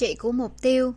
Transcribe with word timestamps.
trị 0.00 0.14
của 0.14 0.32
mục 0.32 0.62
tiêu 0.62 0.94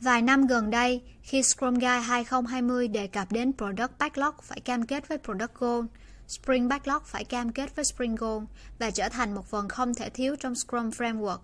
Vài 0.00 0.22
năm 0.22 0.46
gần 0.46 0.70
đây, 0.70 1.02
khi 1.22 1.42
Scrum 1.42 1.74
Guide 1.74 2.00
2020 2.00 2.88
đề 2.88 3.06
cập 3.06 3.32
đến 3.32 3.52
Product 3.58 3.98
Backlog 3.98 4.34
phải 4.42 4.60
cam 4.60 4.86
kết 4.86 5.08
với 5.08 5.18
Product 5.18 5.54
Goal, 5.54 5.84
Sprint 6.28 6.68
Backlog 6.70 7.02
phải 7.04 7.24
cam 7.24 7.52
kết 7.52 7.76
với 7.76 7.84
Sprint 7.84 8.18
Goal 8.18 8.42
và 8.78 8.90
trở 8.90 9.08
thành 9.08 9.34
một 9.34 9.46
phần 9.46 9.68
không 9.68 9.94
thể 9.94 10.10
thiếu 10.10 10.36
trong 10.36 10.54
Scrum 10.54 10.90
Framework. 10.90 11.38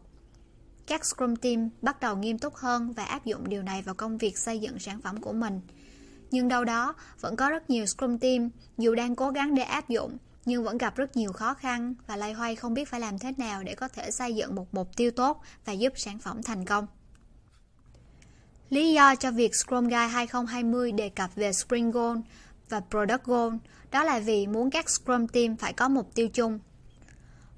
Các 0.86 1.04
Scrum 1.04 1.36
Team 1.36 1.68
bắt 1.82 2.00
đầu 2.00 2.16
nghiêm 2.16 2.38
túc 2.38 2.54
hơn 2.54 2.92
và 2.92 3.04
áp 3.04 3.24
dụng 3.24 3.48
điều 3.48 3.62
này 3.62 3.82
vào 3.82 3.94
công 3.94 4.18
việc 4.18 4.38
xây 4.38 4.58
dựng 4.58 4.78
sản 4.78 5.00
phẩm 5.00 5.20
của 5.20 5.32
mình. 5.32 5.60
Nhưng 6.30 6.48
đâu 6.48 6.64
đó, 6.64 6.94
vẫn 7.20 7.36
có 7.36 7.50
rất 7.50 7.70
nhiều 7.70 7.86
Scrum 7.86 8.18
Team 8.18 8.50
dù 8.78 8.94
đang 8.94 9.16
cố 9.16 9.30
gắng 9.30 9.54
để 9.54 9.62
áp 9.62 9.88
dụng, 9.88 10.16
nhưng 10.44 10.64
vẫn 10.64 10.78
gặp 10.78 10.96
rất 10.96 11.16
nhiều 11.16 11.32
khó 11.32 11.54
khăn 11.54 11.94
và 12.06 12.16
loay 12.16 12.32
hoay 12.32 12.56
không 12.56 12.74
biết 12.74 12.88
phải 12.88 13.00
làm 13.00 13.18
thế 13.18 13.32
nào 13.36 13.62
để 13.62 13.74
có 13.74 13.88
thể 13.88 14.10
xây 14.10 14.34
dựng 14.34 14.54
một 14.54 14.74
mục 14.74 14.96
tiêu 14.96 15.10
tốt 15.10 15.42
và 15.64 15.72
giúp 15.72 15.92
sản 15.96 16.18
phẩm 16.18 16.42
thành 16.42 16.64
công. 16.64 16.86
Lý 18.70 18.92
do 18.92 19.14
cho 19.14 19.30
việc 19.30 19.54
Scrum 19.54 19.84
Guide 19.84 20.06
2020 20.06 20.92
đề 20.92 21.08
cập 21.08 21.34
về 21.34 21.52
Spring 21.52 21.90
Goal 21.90 22.18
và 22.68 22.80
Product 22.90 23.24
Goal 23.24 23.54
đó 23.90 24.04
là 24.04 24.18
vì 24.18 24.46
muốn 24.46 24.70
các 24.70 24.90
Scrum 24.90 25.26
Team 25.26 25.56
phải 25.56 25.72
có 25.72 25.88
mục 25.88 26.14
tiêu 26.14 26.28
chung. 26.28 26.58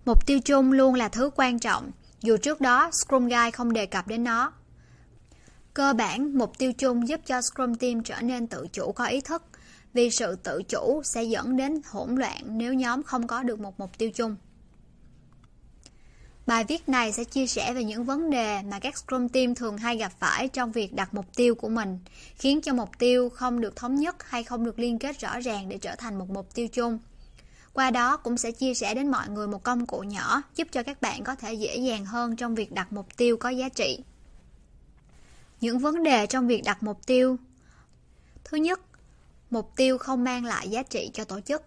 Mục 0.04 0.26
tiêu 0.26 0.40
chung 0.40 0.72
luôn 0.72 0.94
là 0.94 1.08
thứ 1.08 1.30
quan 1.36 1.58
trọng, 1.58 1.90
dù 2.20 2.36
trước 2.36 2.60
đó 2.60 2.90
Scrum 2.92 3.24
Guide 3.24 3.50
không 3.50 3.72
đề 3.72 3.86
cập 3.86 4.08
đến 4.08 4.24
nó. 4.24 4.52
Cơ 5.74 5.92
bản, 5.92 6.38
mục 6.38 6.58
tiêu 6.58 6.72
chung 6.72 7.08
giúp 7.08 7.20
cho 7.26 7.42
Scrum 7.42 7.74
Team 7.74 8.02
trở 8.02 8.20
nên 8.20 8.46
tự 8.46 8.66
chủ 8.72 8.92
có 8.92 9.04
ý 9.04 9.20
thức, 9.20 9.42
vì 9.94 10.10
sự 10.10 10.36
tự 10.36 10.62
chủ 10.62 11.02
sẽ 11.04 11.24
dẫn 11.24 11.56
đến 11.56 11.80
hỗn 11.86 12.14
loạn 12.14 12.40
nếu 12.46 12.74
nhóm 12.74 13.02
không 13.02 13.26
có 13.26 13.42
được 13.42 13.60
một 13.60 13.80
mục 13.80 13.98
tiêu 13.98 14.10
chung. 14.10 14.36
Bài 16.46 16.64
viết 16.64 16.88
này 16.88 17.12
sẽ 17.12 17.24
chia 17.24 17.46
sẻ 17.46 17.74
về 17.74 17.84
những 17.84 18.04
vấn 18.04 18.30
đề 18.30 18.62
mà 18.62 18.78
các 18.78 18.98
Scrum 18.98 19.28
Team 19.28 19.54
thường 19.54 19.78
hay 19.78 19.96
gặp 19.96 20.12
phải 20.18 20.48
trong 20.48 20.72
việc 20.72 20.94
đặt 20.94 21.14
mục 21.14 21.26
tiêu 21.36 21.54
của 21.54 21.68
mình, 21.68 21.98
khiến 22.36 22.60
cho 22.60 22.74
mục 22.74 22.90
tiêu 22.98 23.28
không 23.28 23.60
được 23.60 23.76
thống 23.76 23.94
nhất 23.94 24.16
hay 24.28 24.42
không 24.42 24.64
được 24.64 24.78
liên 24.78 24.98
kết 24.98 25.20
rõ 25.20 25.40
ràng 25.40 25.68
để 25.68 25.78
trở 25.78 25.96
thành 25.96 26.18
một 26.18 26.30
mục 26.30 26.54
tiêu 26.54 26.68
chung. 26.68 26.98
Qua 27.72 27.90
đó 27.90 28.16
cũng 28.16 28.36
sẽ 28.36 28.52
chia 28.52 28.74
sẻ 28.74 28.94
đến 28.94 29.10
mọi 29.10 29.28
người 29.28 29.48
một 29.48 29.62
công 29.62 29.86
cụ 29.86 30.00
nhỏ 30.00 30.42
giúp 30.56 30.68
cho 30.72 30.82
các 30.82 31.02
bạn 31.02 31.24
có 31.24 31.34
thể 31.34 31.54
dễ 31.54 31.76
dàng 31.76 32.04
hơn 32.04 32.36
trong 32.36 32.54
việc 32.54 32.72
đặt 32.72 32.92
mục 32.92 33.16
tiêu 33.16 33.36
có 33.36 33.48
giá 33.48 33.68
trị. 33.68 33.98
Những 35.60 35.78
vấn 35.78 36.02
đề 36.02 36.26
trong 36.26 36.46
việc 36.46 36.62
đặt 36.64 36.82
mục 36.82 37.06
tiêu 37.06 37.36
Thứ 38.44 38.56
nhất, 38.56 38.80
mục 39.52 39.72
tiêu 39.76 39.98
không 39.98 40.24
mang 40.24 40.44
lại 40.44 40.68
giá 40.68 40.82
trị 40.82 41.10
cho 41.14 41.24
tổ 41.24 41.40
chức. 41.40 41.62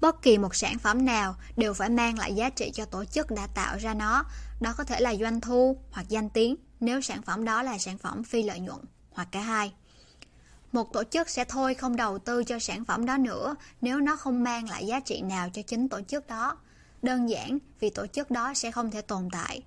Bất 0.00 0.22
kỳ 0.22 0.38
một 0.38 0.54
sản 0.54 0.78
phẩm 0.78 1.04
nào 1.04 1.34
đều 1.56 1.74
phải 1.74 1.88
mang 1.88 2.18
lại 2.18 2.34
giá 2.34 2.50
trị 2.50 2.70
cho 2.74 2.84
tổ 2.84 3.04
chức 3.04 3.30
đã 3.30 3.46
tạo 3.54 3.76
ra 3.78 3.94
nó. 3.94 4.24
Đó 4.60 4.74
có 4.78 4.84
thể 4.84 5.00
là 5.00 5.14
doanh 5.14 5.40
thu 5.40 5.76
hoặc 5.90 6.08
danh 6.08 6.30
tiếng, 6.30 6.56
nếu 6.80 7.00
sản 7.00 7.22
phẩm 7.22 7.44
đó 7.44 7.62
là 7.62 7.78
sản 7.78 7.98
phẩm 7.98 8.24
phi 8.24 8.42
lợi 8.42 8.60
nhuận 8.60 8.80
hoặc 9.10 9.28
cả 9.30 9.40
hai. 9.40 9.72
Một 10.72 10.92
tổ 10.92 11.04
chức 11.04 11.30
sẽ 11.30 11.44
thôi 11.44 11.74
không 11.74 11.96
đầu 11.96 12.18
tư 12.18 12.44
cho 12.44 12.58
sản 12.58 12.84
phẩm 12.84 13.06
đó 13.06 13.16
nữa 13.16 13.54
nếu 13.80 14.00
nó 14.00 14.16
không 14.16 14.44
mang 14.44 14.68
lại 14.68 14.86
giá 14.86 15.00
trị 15.00 15.20
nào 15.20 15.50
cho 15.52 15.62
chính 15.62 15.88
tổ 15.88 16.00
chức 16.02 16.26
đó. 16.26 16.56
Đơn 17.02 17.28
giản 17.30 17.58
vì 17.80 17.90
tổ 17.90 18.06
chức 18.06 18.30
đó 18.30 18.54
sẽ 18.54 18.70
không 18.70 18.90
thể 18.90 19.02
tồn 19.02 19.28
tại. 19.32 19.62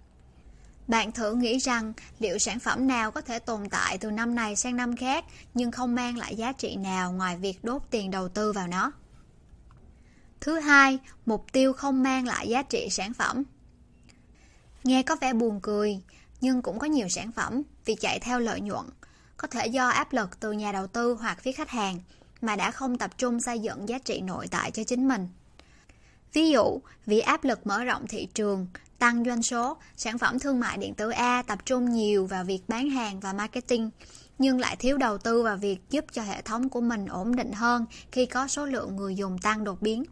Bạn 0.92 1.12
thử 1.12 1.36
nghĩ 1.36 1.58
rằng 1.58 1.94
liệu 2.20 2.38
sản 2.38 2.60
phẩm 2.60 2.88
nào 2.88 3.12
có 3.12 3.22
thể 3.22 3.40
tồn 3.40 3.70
tại 3.70 3.98
từ 3.98 4.12
năm 4.12 4.36
này 4.36 4.56
sang 4.56 4.76
năm 4.76 4.96
khác 4.96 5.26
nhưng 5.54 5.72
không 5.72 5.96
mang 5.96 6.18
lại 6.18 6.36
giá 6.36 6.52
trị 6.52 6.76
nào 6.76 7.12
ngoài 7.12 7.38
việc 7.38 7.64
đốt 7.64 7.82
tiền 7.90 8.12
đầu 8.12 8.30
tư 8.30 8.52
vào 8.52 8.68
nó. 8.68 8.92
Thứ 10.42 10.60
hai, 10.60 11.00
mục 11.26 11.46
tiêu 11.52 11.74
không 11.74 12.04
mang 12.04 12.28
lại 12.28 12.50
giá 12.50 12.64
trị 12.64 12.88
sản 12.92 13.14
phẩm. 13.14 13.44
Nghe 14.84 15.04
có 15.04 15.16
vẻ 15.22 15.34
buồn 15.34 15.60
cười, 15.62 16.02
nhưng 16.42 16.62
cũng 16.62 16.80
có 16.80 16.88
nhiều 16.88 17.08
sản 17.10 17.32
phẩm 17.32 17.62
vì 17.86 17.96
chạy 17.96 18.20
theo 18.20 18.40
lợi 18.40 18.62
nhuận, 18.62 18.86
có 19.38 19.48
thể 19.48 19.68
do 19.68 19.88
áp 19.88 20.14
lực 20.14 20.40
từ 20.40 20.52
nhà 20.52 20.72
đầu 20.72 20.88
tư 20.88 21.18
hoặc 21.20 21.42
phía 21.42 21.52
khách 21.52 21.70
hàng 21.70 22.00
mà 22.42 22.56
đã 22.56 22.72
không 22.72 22.98
tập 22.98 23.18
trung 23.18 23.40
xây 23.42 23.60
dựng 23.60 23.90
giá 23.90 23.98
trị 24.00 24.22
nội 24.22 24.48
tại 24.52 24.72
cho 24.72 24.84
chính 24.84 25.08
mình. 25.08 25.28
Ví 26.34 26.50
dụ, 26.50 26.82
vì 27.06 27.20
áp 27.20 27.44
lực 27.44 27.68
mở 27.68 27.84
rộng 27.84 28.08
thị 28.08 28.28
trường, 28.34 28.68
tăng 29.00 29.26
doanh 29.26 29.44
số, 29.44 29.78
sản 29.98 30.18
phẩm 30.18 30.40
thương 30.40 30.60
mại 30.60 30.78
điện 30.78 30.94
tử 30.94 31.10
A 31.10 31.42
tập 31.42 31.60
trung 31.66 31.92
nhiều 31.92 32.26
vào 32.26 32.44
việc 32.44 32.62
bán 32.68 32.90
hàng 32.90 33.20
và 33.20 33.34
marketing, 33.34 33.90
nhưng 34.38 34.60
lại 34.60 34.76
thiếu 34.76 34.98
đầu 34.98 35.18
tư 35.18 35.44
vào 35.44 35.58
việc 35.58 35.78
giúp 35.90 36.06
cho 36.12 36.22
hệ 36.22 36.42
thống 36.42 36.70
của 36.70 36.82
mình 36.82 37.06
ổn 37.06 37.36
định 37.36 37.52
hơn 37.54 37.86
khi 38.12 38.26
có 38.26 38.48
số 38.48 38.66
lượng 38.66 38.96
người 38.96 39.16
dùng 39.16 39.38
tăng 39.38 39.64
đột 39.64 39.82
biến. 39.82 40.04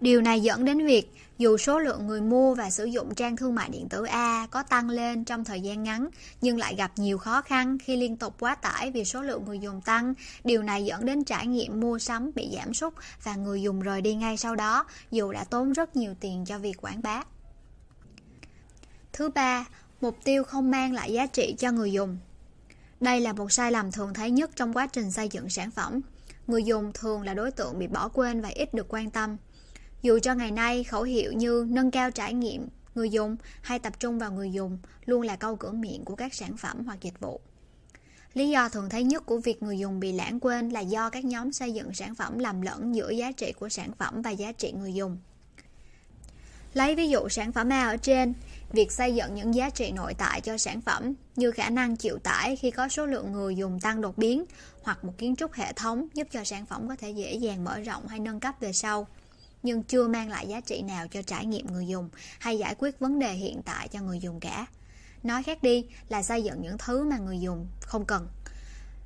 Điều 0.00 0.20
này 0.20 0.40
dẫn 0.40 0.64
đến 0.64 0.86
việc 0.86 1.12
dù 1.38 1.56
số 1.56 1.78
lượng 1.78 2.06
người 2.06 2.20
mua 2.20 2.54
và 2.54 2.70
sử 2.70 2.84
dụng 2.84 3.14
trang 3.14 3.36
thương 3.36 3.54
mại 3.54 3.68
điện 3.68 3.88
tử 3.90 4.04
A 4.04 4.46
có 4.50 4.62
tăng 4.62 4.90
lên 4.90 5.24
trong 5.24 5.44
thời 5.44 5.60
gian 5.60 5.82
ngắn, 5.82 6.08
nhưng 6.40 6.58
lại 6.58 6.74
gặp 6.74 6.92
nhiều 6.96 7.18
khó 7.18 7.40
khăn 7.42 7.78
khi 7.78 7.96
liên 7.96 8.16
tục 8.16 8.34
quá 8.40 8.54
tải 8.54 8.90
vì 8.90 9.04
số 9.04 9.22
lượng 9.22 9.44
người 9.44 9.58
dùng 9.58 9.80
tăng. 9.80 10.14
Điều 10.44 10.62
này 10.62 10.84
dẫn 10.84 11.04
đến 11.04 11.24
trải 11.24 11.46
nghiệm 11.46 11.80
mua 11.80 11.98
sắm 11.98 12.30
bị 12.34 12.50
giảm 12.56 12.74
sút 12.74 12.94
và 13.22 13.36
người 13.36 13.62
dùng 13.62 13.80
rời 13.80 14.00
đi 14.00 14.14
ngay 14.14 14.36
sau 14.36 14.56
đó, 14.56 14.86
dù 15.10 15.32
đã 15.32 15.44
tốn 15.44 15.72
rất 15.72 15.96
nhiều 15.96 16.14
tiền 16.20 16.44
cho 16.44 16.58
việc 16.58 16.82
quảng 16.82 17.02
bá. 17.02 17.22
Thứ 19.12 19.28
ba, 19.28 19.64
mục 20.00 20.18
tiêu 20.24 20.44
không 20.44 20.70
mang 20.70 20.92
lại 20.92 21.12
giá 21.12 21.26
trị 21.26 21.54
cho 21.58 21.72
người 21.72 21.92
dùng. 21.92 22.18
Đây 23.00 23.20
là 23.20 23.32
một 23.32 23.52
sai 23.52 23.72
lầm 23.72 23.92
thường 23.92 24.14
thấy 24.14 24.30
nhất 24.30 24.50
trong 24.56 24.72
quá 24.72 24.86
trình 24.86 25.10
xây 25.10 25.28
dựng 25.28 25.48
sản 25.48 25.70
phẩm. 25.70 26.00
Người 26.46 26.64
dùng 26.64 26.92
thường 26.94 27.22
là 27.22 27.34
đối 27.34 27.50
tượng 27.50 27.78
bị 27.78 27.86
bỏ 27.86 28.08
quên 28.08 28.40
và 28.40 28.48
ít 28.48 28.74
được 28.74 28.86
quan 28.88 29.10
tâm. 29.10 29.36
Dù 30.04 30.18
cho 30.22 30.34
ngày 30.34 30.50
nay 30.50 30.84
khẩu 30.84 31.02
hiệu 31.02 31.32
như 31.32 31.66
nâng 31.70 31.90
cao 31.90 32.10
trải 32.10 32.34
nghiệm 32.34 32.68
người 32.94 33.10
dùng 33.10 33.36
hay 33.62 33.78
tập 33.78 34.00
trung 34.00 34.18
vào 34.18 34.32
người 34.32 34.50
dùng 34.50 34.78
luôn 35.04 35.22
là 35.22 35.36
câu 35.36 35.56
cửa 35.56 35.72
miệng 35.72 36.04
của 36.04 36.16
các 36.16 36.34
sản 36.34 36.56
phẩm 36.56 36.84
hoặc 36.86 36.98
dịch 37.00 37.20
vụ. 37.20 37.40
Lý 38.34 38.48
do 38.48 38.68
thường 38.68 38.88
thấy 38.88 39.04
nhất 39.04 39.26
của 39.26 39.38
việc 39.38 39.62
người 39.62 39.78
dùng 39.78 40.00
bị 40.00 40.12
lãng 40.12 40.40
quên 40.40 40.68
là 40.68 40.80
do 40.80 41.10
các 41.10 41.24
nhóm 41.24 41.52
xây 41.52 41.72
dựng 41.72 41.94
sản 41.94 42.14
phẩm 42.14 42.38
làm 42.38 42.60
lẫn 42.60 42.94
giữa 42.94 43.10
giá 43.10 43.32
trị 43.32 43.52
của 43.52 43.68
sản 43.68 43.90
phẩm 43.98 44.22
và 44.22 44.30
giá 44.30 44.52
trị 44.52 44.72
người 44.72 44.94
dùng. 44.94 45.18
Lấy 46.74 46.96
ví 46.96 47.08
dụ 47.08 47.28
sản 47.28 47.52
phẩm 47.52 47.72
A 47.72 47.88
ở 47.88 47.96
trên, 47.96 48.34
việc 48.72 48.92
xây 48.92 49.14
dựng 49.14 49.34
những 49.34 49.54
giá 49.54 49.70
trị 49.70 49.92
nội 49.92 50.14
tại 50.18 50.40
cho 50.40 50.58
sản 50.58 50.80
phẩm 50.80 51.14
như 51.36 51.50
khả 51.50 51.70
năng 51.70 51.96
chịu 51.96 52.18
tải 52.18 52.56
khi 52.56 52.70
có 52.70 52.88
số 52.88 53.06
lượng 53.06 53.32
người 53.32 53.56
dùng 53.56 53.80
tăng 53.80 54.00
đột 54.00 54.18
biến 54.18 54.44
hoặc 54.82 55.04
một 55.04 55.12
kiến 55.18 55.36
trúc 55.36 55.52
hệ 55.52 55.72
thống 55.72 56.08
giúp 56.14 56.28
cho 56.30 56.44
sản 56.44 56.66
phẩm 56.66 56.88
có 56.88 56.96
thể 56.96 57.10
dễ 57.10 57.34
dàng 57.34 57.64
mở 57.64 57.78
rộng 57.80 58.06
hay 58.08 58.20
nâng 58.20 58.40
cấp 58.40 58.54
về 58.60 58.72
sau 58.72 59.06
nhưng 59.64 59.82
chưa 59.82 60.08
mang 60.08 60.28
lại 60.28 60.48
giá 60.48 60.60
trị 60.60 60.82
nào 60.82 61.08
cho 61.08 61.22
trải 61.22 61.46
nghiệm 61.46 61.66
người 61.66 61.86
dùng 61.86 62.08
hay 62.38 62.58
giải 62.58 62.74
quyết 62.78 63.00
vấn 63.00 63.18
đề 63.18 63.32
hiện 63.32 63.62
tại 63.62 63.88
cho 63.88 64.00
người 64.00 64.18
dùng 64.18 64.40
cả. 64.40 64.66
Nói 65.22 65.42
khác 65.42 65.62
đi 65.62 65.86
là 66.08 66.22
xây 66.22 66.44
dựng 66.44 66.62
những 66.62 66.78
thứ 66.78 67.04
mà 67.04 67.18
người 67.18 67.40
dùng 67.40 67.66
không 67.80 68.04
cần. 68.04 68.28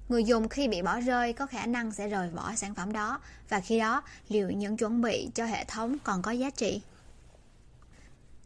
Người 0.08 0.24
dùng 0.24 0.48
khi 0.48 0.68
bị 0.68 0.82
bỏ 0.82 1.00
rơi 1.00 1.32
có 1.32 1.46
khả 1.46 1.66
năng 1.66 1.92
sẽ 1.92 2.08
rời 2.08 2.30
bỏ 2.30 2.54
sản 2.54 2.74
phẩm 2.74 2.92
đó 2.92 3.20
và 3.48 3.60
khi 3.60 3.78
đó 3.78 4.02
liệu 4.28 4.50
những 4.50 4.76
chuẩn 4.76 5.02
bị 5.02 5.30
cho 5.34 5.44
hệ 5.46 5.64
thống 5.64 5.96
còn 6.04 6.22
có 6.22 6.30
giá 6.30 6.50
trị? 6.50 6.80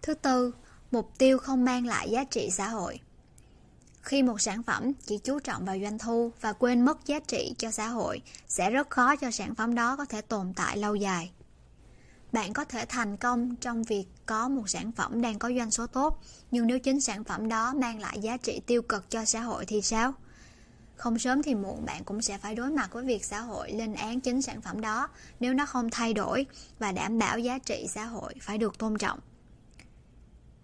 Thứ 0.03 0.15
tư, 0.15 0.55
mục 0.91 1.11
tiêu 1.19 1.39
không 1.39 1.65
mang 1.65 1.87
lại 1.87 2.11
giá 2.11 2.25
trị 2.25 2.51
xã 2.51 2.69
hội. 2.69 3.01
Khi 4.03 4.23
một 4.23 4.41
sản 4.41 4.63
phẩm 4.63 4.93
chỉ 5.07 5.19
chú 5.19 5.41
trọng 5.41 5.65
vào 5.65 5.79
doanh 5.83 5.99
thu 5.99 6.33
và 6.41 6.53
quên 6.53 6.85
mất 6.85 7.07
giá 7.07 7.21
trị 7.21 7.55
cho 7.59 7.71
xã 7.71 7.89
hội, 7.89 8.23
sẽ 8.49 8.71
rất 8.71 8.91
khó 8.91 9.17
cho 9.17 9.31
sản 9.31 9.55
phẩm 9.55 9.75
đó 9.75 9.97
có 9.97 10.05
thể 10.05 10.21
tồn 10.21 10.53
tại 10.57 10.77
lâu 10.77 10.95
dài 10.95 11.31
bạn 12.33 12.53
có 12.53 12.65
thể 12.65 12.85
thành 12.89 13.17
công 13.17 13.57
trong 13.57 13.83
việc 13.83 14.05
có 14.27 14.49
một 14.49 14.71
sản 14.71 14.93
phẩm 14.93 15.23
đang 15.23 15.39
có 15.39 15.51
doanh 15.57 15.71
số 15.71 15.87
tốt 15.87 16.21
nhưng 16.51 16.67
nếu 16.67 16.79
chính 16.79 17.01
sản 17.01 17.25
phẩm 17.25 17.49
đó 17.49 17.75
mang 17.75 18.01
lại 18.01 18.19
giá 18.21 18.37
trị 18.37 18.61
tiêu 18.67 18.83
cực 18.83 19.11
cho 19.11 19.25
xã 19.25 19.41
hội 19.41 19.65
thì 19.67 19.83
sao? 19.83 20.15
Không 20.97 21.19
sớm 21.19 21.43
thì 21.43 21.55
muộn 21.55 21.85
bạn 21.85 22.05
cũng 22.05 22.23
sẽ 22.23 22.39
phải 22.39 22.55
đối 22.55 22.71
mặt 22.71 22.93
với 22.93 23.05
việc 23.05 23.25
xã 23.25 23.41
hội 23.41 23.73
lên 23.73 23.95
án 23.95 24.21
chính 24.21 24.43
sản 24.43 24.61
phẩm 24.61 24.81
đó 24.81 25.09
nếu 25.41 25.55
nó 25.55 25.67
không 25.67 25.91
thay 25.91 26.15
đổi 26.15 26.47
và 26.79 26.93
đảm 26.93 27.19
bảo 27.19 27.39
giá 27.39 27.59
trị 27.59 27.87
xã 27.89 28.05
hội 28.05 28.35
phải 28.41 28.59
được 28.59 28.79
tôn 28.79 28.99
trọng. 28.99 29.19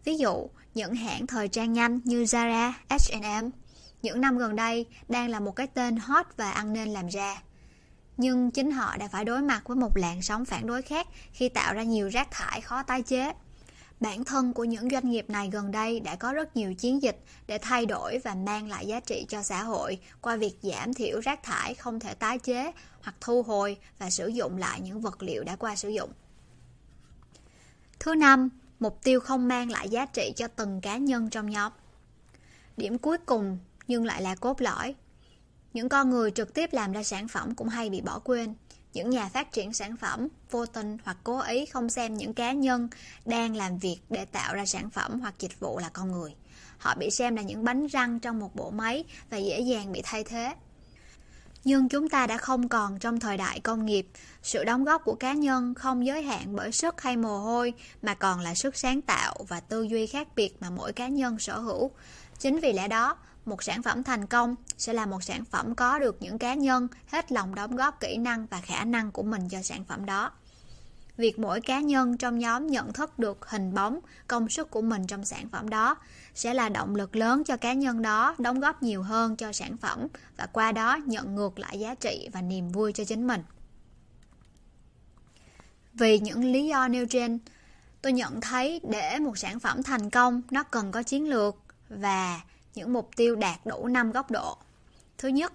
Ví 0.05 0.19
dụ 0.19 0.49
những 0.75 0.95
hãng 0.95 1.27
thời 1.27 1.49
trang 1.49 1.73
nhanh 1.73 2.01
như 2.05 2.25
Zara, 2.25 2.73
H&M 2.91 3.51
những 4.03 4.21
năm 4.21 4.39
gần 4.39 4.57
đây 4.57 4.87
đang 5.09 5.29
là 5.29 5.41
một 5.41 5.57
cái 5.57 5.67
tên 5.67 5.97
hot 5.97 6.27
và 6.37 6.51
ăn 6.51 6.73
nên 6.73 6.89
làm 6.89 7.09
ra 7.09 7.43
nhưng 8.19 8.51
chính 8.51 8.71
họ 8.71 8.97
đã 8.97 9.09
phải 9.09 9.25
đối 9.25 9.43
mặt 9.43 9.63
với 9.67 9.77
một 9.77 9.97
làn 9.97 10.23
sóng 10.23 10.45
phản 10.45 10.67
đối 10.67 10.83
khác 10.83 11.07
khi 11.33 11.49
tạo 11.49 11.75
ra 11.75 11.83
nhiều 11.83 12.09
rác 12.09 12.29
thải 12.31 12.61
khó 12.61 12.83
tái 12.83 13.03
chế. 13.03 13.33
Bản 14.01 14.25
thân 14.25 14.53
của 14.53 14.65
những 14.65 14.91
doanh 14.91 15.11
nghiệp 15.11 15.31
này 15.31 15.51
gần 15.53 15.71
đây 15.71 16.01
đã 16.01 16.17
có 16.17 16.33
rất 16.33 16.57
nhiều 16.57 16.75
chiến 16.75 17.03
dịch 17.03 17.25
để 17.47 17.59
thay 17.59 17.87
đổi 17.87 18.19
và 18.25 18.35
mang 18.35 18.69
lại 18.69 18.87
giá 18.87 19.01
trị 19.01 19.27
cho 19.29 19.43
xã 19.43 19.63
hội 19.63 19.99
qua 20.21 20.37
việc 20.37 20.59
giảm 20.63 20.95
thiểu 20.95 21.21
rác 21.21 21.43
thải 21.43 21.75
không 21.75 22.01
thể 22.01 22.15
tái 22.15 22.39
chế 22.39 22.73
hoặc 23.03 23.15
thu 23.21 23.43
hồi 23.43 23.77
và 23.99 24.11
sử 24.11 24.29
dụng 24.29 24.57
lại 24.57 24.81
những 24.81 25.01
vật 25.01 25.23
liệu 25.23 25.45
đã 25.45 25.57
qua 25.57 25.77
sử 25.77 25.89
dụng. 25.89 26.11
Thứ 28.01 28.15
năm, 28.15 28.49
mục 28.81 28.99
tiêu 29.03 29.21
không 29.21 29.49
mang 29.49 29.71
lại 29.71 29.89
giá 29.89 30.07
trị 30.07 30.33
cho 30.37 30.49
từng 30.49 30.81
cá 30.81 30.97
nhân 30.97 31.31
trong 31.31 31.51
nhóm. 31.51 31.73
Điểm 32.77 32.99
cuối 32.99 33.19
cùng 33.19 33.59
nhưng 33.89 34.05
lại 34.05 34.23
là 34.23 34.35
cốt 34.35 34.61
lõi 34.61 34.95
những 35.73 35.89
con 35.89 36.11
người 36.11 36.31
trực 36.31 36.55
tiếp 36.55 36.73
làm 36.73 36.93
ra 36.93 37.03
sản 37.03 37.29
phẩm 37.29 37.55
cũng 37.55 37.69
hay 37.69 37.91
bị 37.91 38.01
bỏ 38.01 38.19
quên 38.19 38.55
những 38.93 39.11
nhà 39.11 39.29
phát 39.29 39.53
triển 39.53 39.73
sản 39.73 39.97
phẩm 39.97 40.29
vô 40.51 40.67
tình 40.67 40.97
hoặc 41.05 41.17
cố 41.25 41.41
ý 41.41 41.67
không 41.67 41.91
xem 41.91 42.17
những 42.17 42.35
cá 42.35 42.53
nhân 42.53 42.89
đang 43.27 43.57
làm 43.57 43.79
việc 43.79 43.99
để 44.11 44.25
tạo 44.25 44.55
ra 44.55 44.67
sản 44.67 44.91
phẩm 44.91 45.21
hoặc 45.21 45.35
dịch 45.39 45.61
vụ 45.61 45.79
là 45.79 45.89
con 45.89 46.13
người. 46.13 46.35
Họ 46.79 46.95
bị 46.95 47.11
xem 47.11 47.37
là 47.37 47.43
những 47.43 47.65
bánh 47.65 47.87
răng 47.87 48.21
trong 48.21 48.39
một 48.39 48.55
bộ 48.55 48.71
máy 48.71 49.05
và 49.31 49.37
dễ 49.37 49.61
dàng 49.61 49.93
bị 49.93 50.01
thay 50.05 50.25
thế. 50.25 50.55
Nhưng 51.65 51.89
chúng 51.89 52.09
ta 52.09 52.27
đã 52.27 52.39
không 52.39 52.69
còn 52.69 52.99
trong 52.99 53.21
thời 53.21 53.37
đại 53.37 53.61
công 53.61 53.87
nghiệp, 53.87 54.07
sự 54.43 54.65
đóng 54.65 54.85
góp 54.85 55.05
của 55.05 55.15
cá 55.15 55.33
nhân 55.33 55.75
không 55.75 56.07
giới 56.07 56.23
hạn 56.23 56.57
bởi 56.57 56.73
sức 56.73 57.01
hay 57.01 57.17
mồ 57.17 57.39
hôi 57.39 57.73
mà 58.03 58.15
còn 58.15 58.41
là 58.41 58.55
sức 58.55 58.77
sáng 58.77 59.03
tạo 59.03 59.35
và 59.49 59.61
tư 59.61 59.83
duy 59.83 60.07
khác 60.07 60.29
biệt 60.37 60.57
mà 60.61 60.71
mỗi 60.71 60.93
cá 60.93 61.09
nhân 61.09 61.39
sở 61.39 61.59
hữu. 61.59 61.91
Chính 62.39 62.61
vì 62.61 62.73
lẽ 62.73 62.89
đó, 62.89 63.17
một 63.49 63.63
sản 63.63 63.83
phẩm 63.83 64.03
thành 64.03 64.27
công 64.27 64.55
sẽ 64.79 64.93
là 64.93 65.07
một 65.07 65.25
sản 65.25 65.45
phẩm 65.45 65.75
có 65.75 65.99
được 65.99 66.17
những 66.21 66.39
cá 66.39 66.55
nhân 66.55 66.89
hết 67.07 67.33
lòng 67.33 67.55
đóng 67.55 67.77
góp 67.77 68.01
kỹ 68.01 68.17
năng 68.17 68.47
và 68.47 68.61
khả 68.61 68.85
năng 68.85 69.11
của 69.11 69.23
mình 69.23 69.49
cho 69.49 69.63
sản 69.63 69.85
phẩm 69.85 70.07
đó. 70.07 70.31
Việc 71.17 71.39
mỗi 71.39 71.61
cá 71.61 71.81
nhân 71.81 72.17
trong 72.17 72.39
nhóm 72.39 72.67
nhận 72.67 72.93
thức 72.93 73.19
được 73.19 73.49
hình 73.49 73.75
bóng, 73.75 74.01
công 74.27 74.49
sức 74.49 74.71
của 74.71 74.83
mình 74.83 75.07
trong 75.07 75.25
sản 75.25 75.49
phẩm 75.49 75.69
đó 75.69 75.97
sẽ 76.35 76.55
là 76.55 76.69
động 76.69 76.95
lực 76.95 77.17
lớn 77.17 77.45
cho 77.45 77.57
cá 77.57 77.73
nhân 77.73 78.03
đó 78.03 78.35
đóng 78.39 78.61
góp 78.61 78.83
nhiều 78.83 79.03
hơn 79.03 79.37
cho 79.37 79.53
sản 79.53 79.77
phẩm 79.77 80.07
và 80.37 80.47
qua 80.47 80.73
đó 80.73 80.97
nhận 81.07 81.35
ngược 81.35 81.59
lại 81.59 81.79
giá 81.79 81.95
trị 81.95 82.29
và 82.33 82.43
niềm 82.43 82.69
vui 82.69 82.93
cho 82.93 83.05
chính 83.05 83.27
mình. 83.27 83.43
Vì 85.93 86.19
những 86.19 86.45
lý 86.53 86.67
do 86.67 86.89
nêu 86.89 87.07
trên, 87.07 87.39
tôi 88.03 88.13
nhận 88.13 88.41
thấy 88.41 88.81
để 88.91 89.19
một 89.19 89.39
sản 89.39 89.61
phẩm 89.61 89.83
thành 89.83 90.11
công, 90.11 90.43
nó 90.51 90.63
cần 90.63 90.93
có 90.93 91.03
chiến 91.03 91.29
lược 91.29 91.57
và 91.89 92.41
những 92.79 92.93
mục 92.93 93.11
tiêu 93.17 93.37
đạt 93.37 93.67
đủ 93.67 93.87
5 93.87 94.13
góc 94.13 94.31
độ. 94.31 94.57
Thứ 95.19 95.29
nhất, 95.29 95.53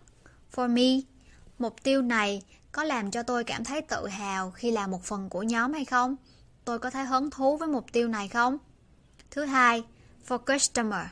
for 0.56 0.70
me, 0.70 1.08
mục 1.60 1.84
tiêu 1.84 2.02
này 2.02 2.42
có 2.72 2.84
làm 2.84 3.12
cho 3.12 3.24
tôi 3.24 3.44
cảm 3.44 3.64
thấy 3.64 3.82
tự 3.82 4.08
hào 4.08 4.52
khi 4.52 4.72
là 4.72 4.88
một 4.88 5.04
phần 5.04 5.30
của 5.30 5.44
nhóm 5.44 5.74
hay 5.74 5.86
không? 5.86 6.16
Tôi 6.66 6.80
có 6.80 6.90
thấy 6.90 7.06
hứng 7.06 7.30
thú 7.30 7.58
với 7.58 7.68
mục 7.68 7.86
tiêu 7.92 8.08
này 8.08 8.28
không? 8.28 8.58
Thứ 9.32 9.46
hai, 9.46 9.84
for 10.28 10.38
customer, 10.38 11.06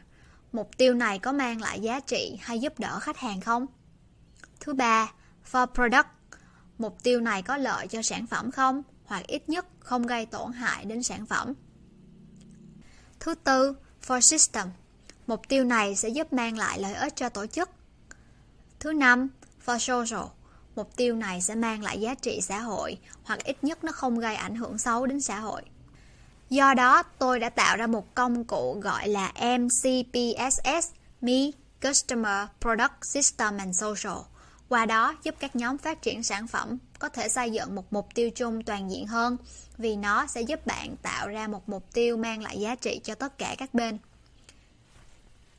mục 0.51 0.77
tiêu 0.77 0.93
này 0.93 1.19
có 1.19 1.31
mang 1.31 1.61
lại 1.61 1.79
giá 1.79 1.99
trị 1.99 2.37
hay 2.41 2.59
giúp 2.59 2.79
đỡ 2.79 2.99
khách 2.99 3.17
hàng 3.17 3.41
không? 3.41 3.65
Thứ 4.59 4.73
ba, 4.73 5.11
for 5.51 5.65
product, 5.65 6.07
mục 6.77 7.03
tiêu 7.03 7.21
này 7.21 7.41
có 7.41 7.57
lợi 7.57 7.87
cho 7.87 8.01
sản 8.01 8.27
phẩm 8.27 8.51
không? 8.51 8.83
Hoặc 9.05 9.27
ít 9.27 9.49
nhất 9.49 9.65
không 9.79 10.07
gây 10.07 10.25
tổn 10.25 10.51
hại 10.51 10.85
đến 10.85 11.03
sản 11.03 11.25
phẩm. 11.25 11.53
Thứ 13.19 13.35
tư, 13.35 13.75
for 14.07 14.19
system, 14.19 14.67
Mục 15.31 15.47
tiêu 15.47 15.63
này 15.63 15.95
sẽ 15.95 16.09
giúp 16.09 16.33
mang 16.33 16.57
lại 16.57 16.79
lợi 16.79 16.93
ích 16.93 17.15
cho 17.15 17.29
tổ 17.29 17.45
chức. 17.45 17.69
Thứ 18.79 18.93
năm, 18.93 19.29
for 19.65 19.77
social. 19.77 20.27
Mục 20.75 20.95
tiêu 20.95 21.15
này 21.15 21.41
sẽ 21.41 21.55
mang 21.55 21.83
lại 21.83 22.01
giá 22.01 22.13
trị 22.13 22.41
xã 22.41 22.59
hội 22.59 22.97
hoặc 23.23 23.43
ít 23.43 23.63
nhất 23.63 23.83
nó 23.83 23.91
không 23.91 24.19
gây 24.19 24.35
ảnh 24.35 24.55
hưởng 24.55 24.77
xấu 24.77 25.05
đến 25.05 25.21
xã 25.21 25.39
hội. 25.39 25.61
Do 26.49 26.73
đó, 26.73 27.03
tôi 27.03 27.39
đã 27.39 27.49
tạo 27.49 27.77
ra 27.77 27.87
một 27.87 28.15
công 28.15 28.43
cụ 28.43 28.79
gọi 28.83 29.07
là 29.07 29.31
MCPSS, 29.57 30.91
Me, 31.21 31.51
Customer, 31.81 32.47
Product, 32.61 33.05
System 33.05 33.57
and 33.57 33.81
Social. 33.81 34.17
Qua 34.69 34.85
đó 34.85 35.15
giúp 35.23 35.35
các 35.39 35.55
nhóm 35.55 35.77
phát 35.77 36.01
triển 36.01 36.23
sản 36.23 36.47
phẩm 36.47 36.77
có 36.99 37.09
thể 37.09 37.29
xây 37.29 37.51
dựng 37.51 37.75
một 37.75 37.93
mục 37.93 38.07
tiêu 38.15 38.29
chung 38.29 38.63
toàn 38.63 38.91
diện 38.91 39.07
hơn 39.07 39.37
vì 39.77 39.95
nó 39.95 40.27
sẽ 40.27 40.41
giúp 40.41 40.65
bạn 40.65 40.95
tạo 41.01 41.27
ra 41.27 41.47
một 41.47 41.69
mục 41.69 41.93
tiêu 41.93 42.17
mang 42.17 42.43
lại 42.43 42.59
giá 42.59 42.75
trị 42.75 43.01
cho 43.03 43.15
tất 43.15 43.37
cả 43.37 43.55
các 43.57 43.73
bên. 43.73 43.97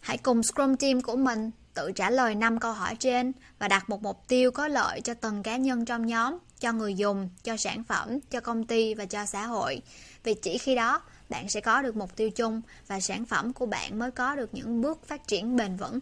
Hãy 0.02 0.18
cùng 0.18 0.42
Scrum 0.42 0.76
Team 0.76 1.00
của 1.00 1.16
mình 1.16 1.50
tự 1.74 1.92
trả 1.92 2.10
lời 2.10 2.34
5 2.34 2.60
câu 2.60 2.72
hỏi 2.72 2.96
trên 2.96 3.32
và 3.58 3.68
đặt 3.68 3.90
một 3.90 4.02
mục 4.02 4.28
tiêu 4.28 4.50
có 4.50 4.68
lợi 4.68 5.00
cho 5.00 5.14
từng 5.14 5.42
cá 5.42 5.56
nhân 5.56 5.84
trong 5.84 6.06
nhóm, 6.06 6.38
cho 6.60 6.72
người 6.72 6.94
dùng, 6.94 7.28
cho 7.42 7.56
sản 7.56 7.84
phẩm, 7.84 8.20
cho 8.30 8.40
công 8.40 8.64
ty 8.64 8.94
và 8.94 9.04
cho 9.04 9.24
xã 9.26 9.46
hội. 9.46 9.82
Vì 10.24 10.34
chỉ 10.34 10.58
khi 10.58 10.74
đó 10.74 11.02
bạn 11.28 11.48
sẽ 11.48 11.60
có 11.60 11.82
được 11.82 11.96
mục 11.96 12.16
tiêu 12.16 12.30
chung 12.30 12.62
và 12.86 13.00
sản 13.00 13.24
phẩm 13.24 13.52
của 13.52 13.66
bạn 13.66 13.98
mới 13.98 14.10
có 14.10 14.34
được 14.34 14.54
những 14.54 14.80
bước 14.82 15.06
phát 15.06 15.28
triển 15.28 15.56
bền 15.56 15.76
vững. 15.76 15.98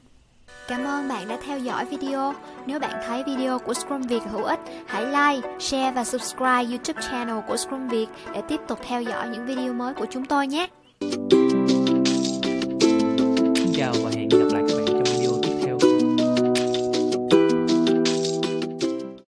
Cảm 0.68 0.84
ơn 0.84 1.08
bạn 1.08 1.28
đã 1.28 1.38
theo 1.46 1.58
dõi 1.58 1.84
video. 1.84 2.34
Nếu 2.66 2.80
bạn 2.80 3.02
thấy 3.06 3.24
video 3.24 3.58
của 3.58 3.74
Scrum 3.74 4.02
Việt 4.02 4.22
hữu 4.30 4.42
ích, 4.42 4.60
hãy 4.86 5.04
like, 5.06 5.48
share 5.60 5.92
và 5.92 6.04
subscribe 6.04 6.64
YouTube 6.64 7.02
channel 7.02 7.38
của 7.48 7.56
Scrum 7.56 7.88
Việt 7.88 8.06
để 8.34 8.42
tiếp 8.48 8.60
tục 8.68 8.78
theo 8.82 9.02
dõi 9.02 9.28
những 9.28 9.46
video 9.46 9.72
mới 9.72 9.94
của 9.94 10.06
chúng 10.10 10.24
tôi 10.24 10.46
nhé 10.46 10.68
chào 13.80 13.94
và 14.02 14.10
hẹn 14.14 14.28
gặp 14.28 14.46
lại 14.52 14.69